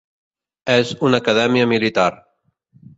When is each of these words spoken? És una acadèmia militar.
És 0.77 0.95
una 1.09 1.21
acadèmia 1.25 1.71
militar. 1.77 2.11